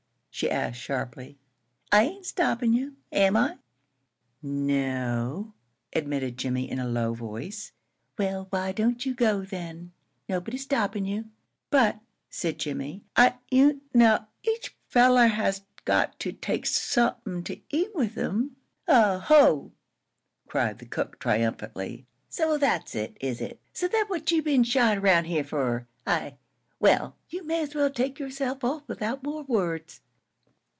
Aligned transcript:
she 0.33 0.49
asked, 0.49 0.79
sharply. 0.81 1.37
"I 1.91 2.03
ain't 2.03 2.25
stoppin' 2.25 2.73
you, 2.73 2.95
am 3.11 3.35
I?" 3.37 3.57
"No," 4.41 5.53
admitted 5.93 6.37
Jimmie, 6.37 6.71
in 6.71 6.79
a 6.79 6.87
low 6.87 7.13
voice. 7.13 7.73
"Well, 8.17 8.47
why 8.49 8.71
don't 8.71 9.05
you 9.05 9.13
go, 9.13 9.41
then? 9.43 9.91
Nobody's 10.29 10.63
stoppin' 10.63 11.05
you." 11.05 11.25
"But," 11.69 11.99
said 12.29 12.57
Jimmie, 12.57 13.03
"I 13.15 13.35
you 13.51 13.81
now 13.93 14.29
each 14.41 14.75
fellow 14.87 15.27
has 15.27 15.61
got 15.85 16.17
to 16.21 16.31
take 16.31 16.65
somethin' 16.65 17.43
to 17.43 17.59
eat 17.69 17.93
with 17.93 18.17
'm." 18.17 18.55
"Oh 18.87 19.19
ho!" 19.19 19.73
cried 20.47 20.79
the 20.79 20.87
cook, 20.87 21.19
triumphantly. 21.19 22.07
"So 22.29 22.57
that's 22.57 22.95
it, 22.95 23.15
is 23.19 23.41
it? 23.41 23.59
So 23.73 23.87
that's 23.89 24.09
what 24.09 24.31
you've 24.31 24.45
been 24.45 24.63
shyin' 24.63 25.01
round 25.01 25.27
here 25.27 25.43
fer, 25.43 25.85
eh? 26.07 26.31
Well, 26.79 27.17
you 27.29 27.43
may 27.43 27.61
as 27.61 27.75
well 27.75 27.91
take 27.91 28.17
yourself 28.17 28.63
off 28.63 28.87
without 28.87 29.23
more 29.23 29.43
words. 29.43 30.01